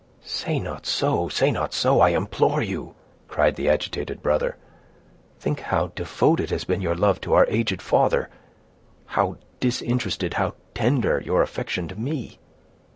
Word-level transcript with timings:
"Say 0.25 0.57
not 0.59 0.87
so—say 0.87 1.51
not 1.51 1.75
so, 1.75 1.99
I 2.01 2.09
implore 2.09 2.63
you," 2.63 2.95
cried 3.27 3.55
the 3.55 3.69
agitated 3.69 4.23
brother. 4.23 4.55
"Think 5.39 5.59
how 5.59 5.91
devoted 5.95 6.49
has 6.49 6.63
been 6.63 6.81
your 6.81 6.95
love 6.95 7.21
to 7.21 7.33
our 7.33 7.45
aged 7.45 7.83
father; 7.83 8.27
how 9.05 9.37
disinterested, 9.59 10.33
how 10.33 10.55
tender, 10.73 11.21
your 11.23 11.43
affection 11.43 11.87
to 11.89 11.95
me!" 11.95 12.39